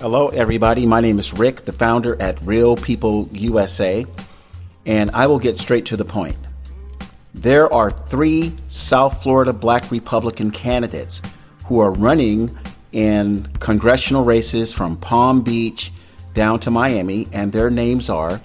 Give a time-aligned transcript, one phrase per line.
[0.00, 0.86] Hello, everybody.
[0.86, 4.06] My name is Rick, the founder at Real People USA,
[4.86, 6.36] and I will get straight to the point.
[7.34, 11.20] There are three South Florida black Republican candidates
[11.64, 12.56] who are running
[12.92, 15.92] in congressional races from Palm Beach
[16.32, 18.40] down to Miami, and their names are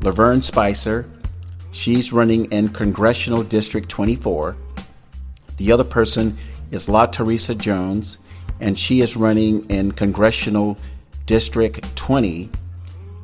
[0.00, 1.04] Laverne Spicer.
[1.72, 4.56] She's running in Congressional District 24.
[5.58, 6.38] The other person
[6.70, 8.16] is La Teresa Jones
[8.60, 10.76] and she is running in Congressional
[11.26, 12.50] District 20.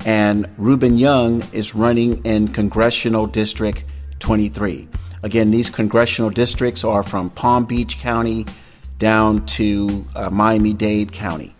[0.04, 3.84] And Ruben Young is running in Congressional District
[4.20, 4.88] 23.
[5.22, 8.46] Again, these congressional districts are from Palm Beach County
[8.98, 11.54] down to uh, Miami Dade County.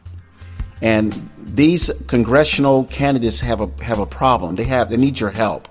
[0.83, 4.57] And these congressional candidates have a have a problem.
[4.57, 5.69] They have they need your help.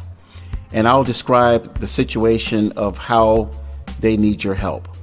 [0.71, 3.49] And I'll describe the situation of how
[3.99, 4.94] they need your help.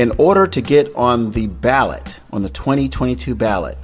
[0.00, 3.76] In order to get on the ballot, on the 2022 ballot,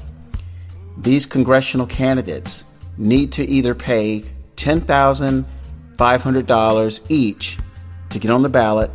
[0.96, 2.64] these congressional candidates
[2.96, 4.24] need to either pay
[4.56, 7.58] $10,500 each
[8.08, 8.90] to get on the ballot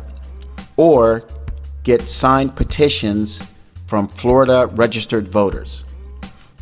[0.76, 1.22] or
[1.84, 3.40] get signed petitions
[3.86, 5.84] from Florida registered voters.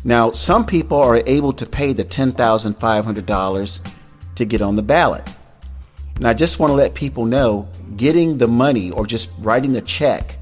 [0.03, 3.79] Now, some people are able to pay the $10,500
[4.35, 5.27] to get on the ballot.
[6.17, 7.67] And I just want to let people know
[7.97, 10.37] getting the money or just writing the check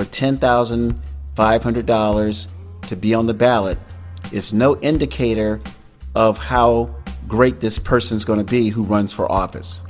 [0.00, 2.48] for $10,500
[2.88, 3.76] to be on the ballot
[4.32, 5.60] is no indicator
[6.14, 6.88] of how
[7.28, 9.82] great this person's going to be who runs for office.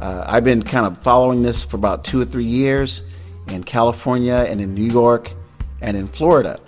[0.00, 3.02] Uh, I've been kind of following this for about two or three years
[3.48, 5.34] in California and in New York
[5.82, 6.58] and in Florida.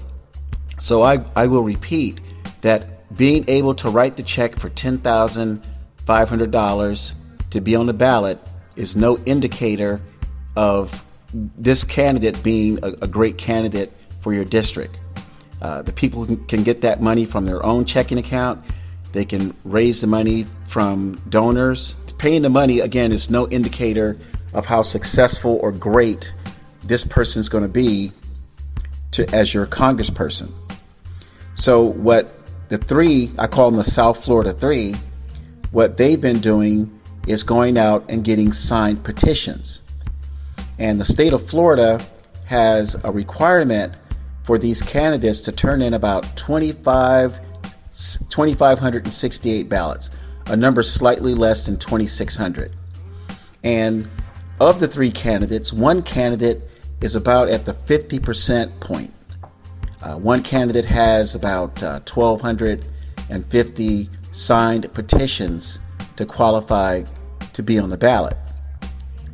[0.79, 2.21] So I, I will repeat
[2.61, 7.15] that being able to write the check for $10,500
[7.49, 8.39] to be on the ballot
[8.77, 10.03] is no indicator
[10.55, 14.99] of this candidate being a, a great candidate for your district.
[15.61, 18.65] Uh, the people can get that money from their own checking account.
[19.13, 21.97] They can raise the money from donors.
[22.19, 24.19] Paying the money, again, is no indicator
[24.55, 26.33] of how successful or great
[26.83, 28.13] this person's going to be
[29.33, 30.53] as your congressperson.
[31.55, 32.35] So, what
[32.69, 34.95] the three, I call them the South Florida three,
[35.73, 36.93] what they've been doing
[37.27, 39.83] is going out and getting signed petitions.
[40.79, 42.05] And the state of Florida
[42.47, 43.97] has a requirement
[44.45, 47.39] for these candidates to turn in about 25,
[47.93, 50.11] 2,568 ballots,
[50.47, 52.73] a number slightly less than 2,600.
[53.65, 54.09] And
[54.61, 56.63] of the three candidates, one candidate
[57.01, 59.13] is about at the 50% point.
[60.03, 65.81] Uh, one candidate has about uh, 1,250 signed petitions
[66.17, 67.03] to qualify
[67.53, 68.37] to be on the ballot.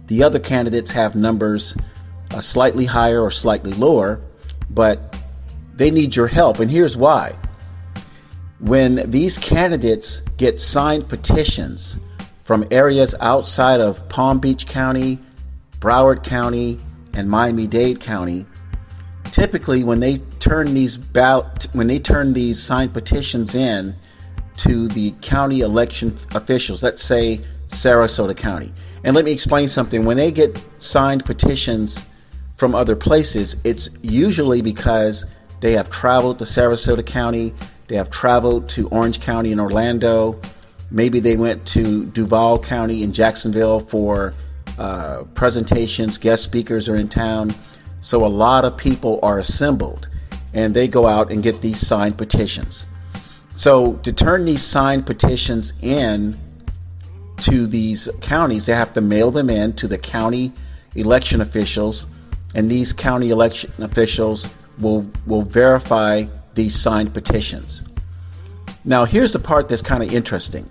[0.07, 1.77] The other candidates have numbers
[2.31, 4.21] uh, slightly higher or slightly lower,
[4.71, 5.17] but
[5.75, 6.61] they need your help.
[6.61, 7.35] And here's why.
[8.61, 11.99] When these candidates get signed petitions
[12.45, 15.19] from areas outside of Palm Beach County,
[15.81, 16.79] Broward County,
[17.15, 18.47] and Miami Dade County,
[19.31, 23.95] typically when they turn these ballot, when they turn these signed petitions in
[24.59, 27.41] to the county election officials, let's say
[27.75, 28.73] Sarasota County.
[29.05, 30.05] And let me explain something.
[30.05, 32.05] When they get signed petitions
[32.57, 35.27] from other places, it's usually because
[35.61, 37.53] they have traveled to Sarasota County,
[37.89, 40.41] they have traveled to Orange County in Orlando.
[40.91, 44.33] Maybe they went to Duval County in Jacksonville for
[44.79, 47.55] uh, presentations, guest speakers are in town.
[48.01, 50.09] So a lot of people are assembled
[50.53, 52.87] and they go out and get these signed petitions.
[53.55, 56.39] So to turn these signed petitions in
[57.45, 60.53] to these counties, they have to mail them in to the county
[60.95, 62.07] election officials,
[62.55, 67.85] and these county election officials will will verify these signed petitions.
[68.85, 70.71] Now, here's the part that's kind of interesting.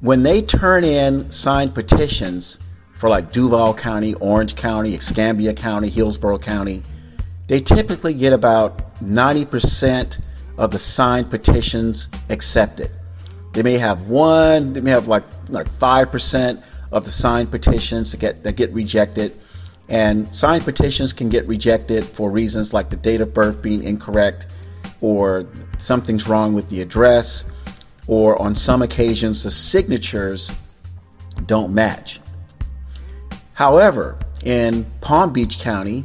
[0.00, 2.58] When they turn in signed petitions
[2.94, 6.82] for like Duval County, Orange County, Escambia County, Hillsborough County,
[7.46, 10.20] they typically get about 90%
[10.58, 12.90] of the signed petitions accepted.
[13.56, 16.62] They may have one, they may have like like five percent
[16.92, 19.34] of the signed petitions that get that get rejected.
[19.88, 24.48] And signed petitions can get rejected for reasons like the date of birth being incorrect,
[25.00, 25.46] or
[25.78, 27.46] something's wrong with the address,
[28.06, 30.52] or on some occasions the signatures
[31.46, 32.20] don't match.
[33.54, 36.04] However, in Palm Beach County,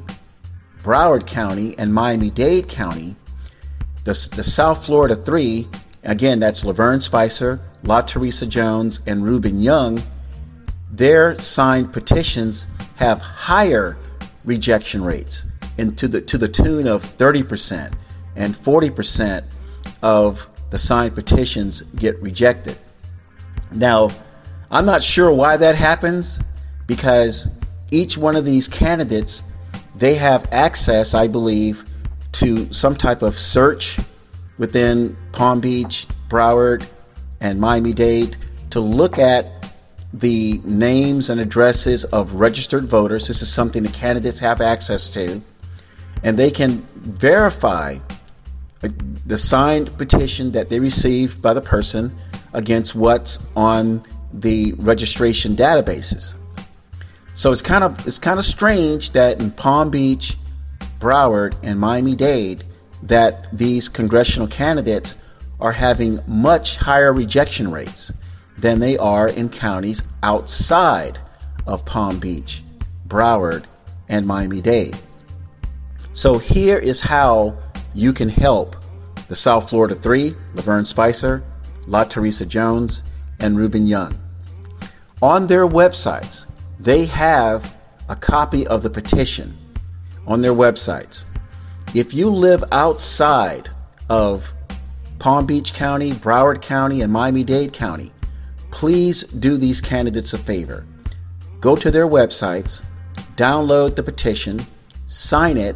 [0.84, 3.18] Broward County, and Miami Dade County,
[4.06, 5.68] the, the South Florida 3
[6.04, 10.02] Again, that's Laverne Spicer, La Teresa Jones, and Ruben Young.
[10.92, 13.98] Their signed petitions have higher
[14.44, 15.46] rejection rates
[15.78, 17.94] and to the to the tune of 30%,
[18.36, 19.44] and 40%
[20.02, 22.78] of the signed petitions get rejected.
[23.72, 24.10] Now,
[24.70, 26.42] I'm not sure why that happens
[26.88, 27.50] because
[27.92, 29.44] each one of these candidates
[29.96, 31.84] they have access, I believe,
[32.34, 34.00] to some type of search
[34.62, 36.86] within Palm Beach, Broward,
[37.40, 38.38] and Miami Dade
[38.70, 39.74] to look at
[40.14, 43.28] the names and addresses of registered voters.
[43.28, 45.42] This is something the candidates have access to.
[46.24, 47.98] And they can verify
[48.84, 48.90] uh,
[49.26, 52.16] the signed petition that they received by the person
[52.54, 56.36] against what's on the registration databases.
[57.34, 60.38] So it's kind of it's kind of strange that in Palm Beach,
[61.00, 62.64] Broward, and Miami Dade
[63.04, 65.18] that these congressional candidates
[65.60, 68.12] are having much higher rejection rates
[68.58, 71.20] than they are in counties outside
[71.68, 72.64] of Palm Beach,
[73.08, 73.66] Broward,
[74.10, 74.98] and Miami Dade.
[76.14, 77.58] So here is how
[77.94, 78.76] you can help
[79.28, 81.44] the South Florida Three, Laverne Spicer,
[81.88, 83.04] La Teresa Jones,
[83.40, 84.18] and Ruben Young.
[85.22, 86.48] On their websites,
[86.80, 87.76] they have
[88.10, 89.58] a copy of the petition
[90.28, 91.26] on their websites.
[91.94, 93.70] If you live outside
[94.10, 94.54] of
[95.20, 98.14] Palm Beach County, Broward County, and Miami Dade County,
[98.72, 100.86] please do these candidates a favor.
[101.60, 102.82] Go to their websites,
[103.36, 104.66] download the petition,
[105.08, 105.76] sign it,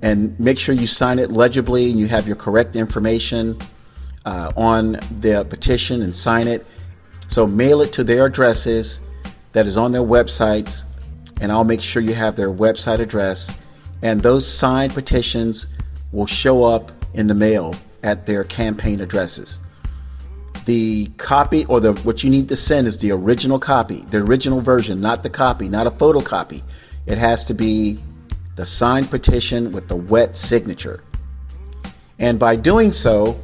[0.00, 3.58] and make sure you sign it legibly and you have your correct information
[4.24, 6.66] uh, on the petition and sign it.
[7.28, 9.00] So mail it to their addresses
[9.52, 10.84] that is on their websites,
[11.42, 13.50] and I'll make sure you have their website address.
[14.02, 15.66] And those signed petitions
[16.12, 19.60] will show up in the mail at their campaign addresses.
[20.64, 24.60] The copy or the what you need to send is the original copy, the original
[24.60, 26.62] version, not the copy, not a photocopy.
[27.06, 27.98] It has to be
[28.56, 31.02] the signed petition with the wet signature.
[32.18, 33.38] And by doing so,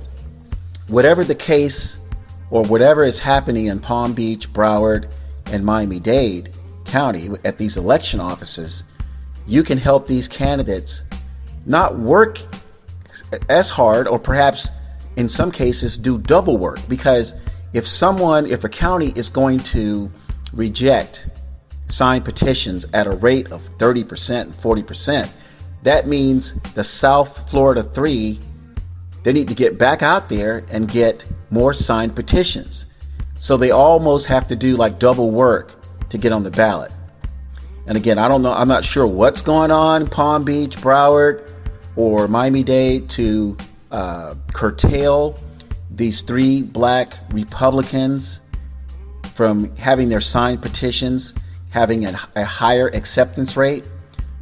[0.89, 1.99] whatever the case
[2.51, 5.11] or whatever is happening in Palm Beach, Broward,
[5.47, 6.51] and Miami Dade
[6.85, 8.85] County at these election offices,
[9.47, 11.05] you can help these candidates
[11.67, 12.41] not work
[13.49, 14.71] as hard or perhaps
[15.17, 16.79] in some cases do double work.
[16.89, 17.35] Because
[17.73, 20.11] if someone if a county is going to
[20.53, 21.29] reject
[21.87, 25.29] signed petitions at a rate of 30% and 40%
[25.83, 28.41] that means the south florida 3
[29.23, 32.87] they need to get back out there and get more signed petitions.
[33.39, 35.75] So they almost have to do like double work
[36.11, 36.93] to get on the ballot
[37.87, 41.55] and again i don't know i'm not sure what's going on palm beach broward
[41.97, 43.57] or Miami Dade to
[43.91, 45.39] uh, curtail
[45.91, 48.41] these three black Republicans
[49.35, 51.35] from having their signed petitions
[51.71, 53.91] having a, a higher acceptance rate.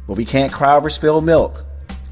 [0.07, 1.65] But we can't cry over spilled milk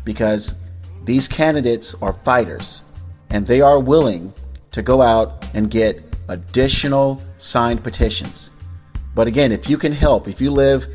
[0.04, 0.56] because
[1.04, 2.84] these candidates are fighters
[3.30, 4.34] and they are willing
[4.72, 8.52] to go out and get additional signed petitions.
[9.14, 10.88] But again, if you can help, if you live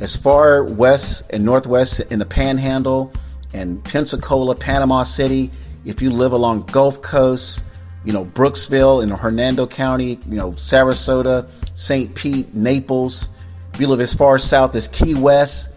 [0.00, 3.12] as far west and northwest in the panhandle
[3.52, 5.50] and Pensacola, Panama City,
[5.84, 7.64] if you live along Gulf Coast,
[8.04, 12.14] you know, Brooksville in Hernando County, you know, Sarasota, St.
[12.14, 13.30] Pete, Naples,
[13.72, 15.70] if you live as far south as Key West,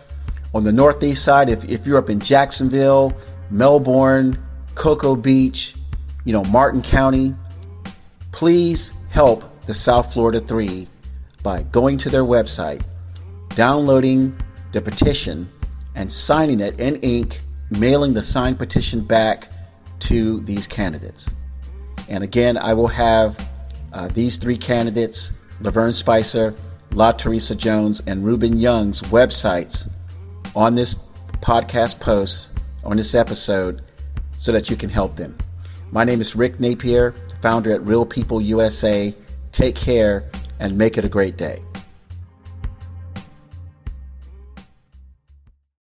[0.53, 3.13] on the northeast side, if, if you're up in Jacksonville,
[3.51, 4.37] Melbourne,
[4.75, 5.75] Cocoa Beach,
[6.25, 7.35] you know, Martin County,
[8.31, 10.87] please help the South Florida 3
[11.43, 12.83] by going to their website,
[13.59, 14.33] downloading
[14.71, 15.45] the petition,
[15.93, 19.51] and signing it in ink mailing the signed petition back
[19.99, 21.29] to these candidates.
[22.07, 23.37] And again, I will have
[23.91, 26.55] uh, these three candidates, Laverne Spicer,
[26.93, 29.91] La Teresa Jones, and Ruben Young's websites
[30.55, 30.95] on this
[31.41, 33.81] podcast post, on this episode,
[34.37, 35.37] so that you can help them.
[35.91, 39.13] My name is Rick Napier, founder at Real People USA.
[39.51, 41.59] Take care and make it a great day.